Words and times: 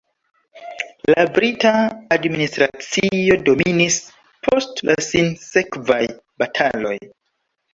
La 1.13 1.25
brita 1.35 1.73
administracio 2.15 3.37
dominis 3.51 3.99
post 4.49 4.83
la 4.91 4.97
sinsekvaj 5.09 6.03
bataloj. 6.45 6.97